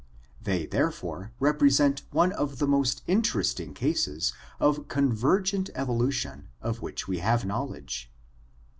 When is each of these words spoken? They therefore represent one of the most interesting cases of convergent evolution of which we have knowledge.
They 0.41 0.65
therefore 0.65 1.31
represent 1.39 2.01
one 2.09 2.31
of 2.31 2.57
the 2.57 2.65
most 2.65 3.03
interesting 3.05 3.75
cases 3.75 4.33
of 4.59 4.87
convergent 4.87 5.69
evolution 5.75 6.47
of 6.59 6.81
which 6.81 7.07
we 7.07 7.19
have 7.19 7.45
knowledge. 7.45 8.11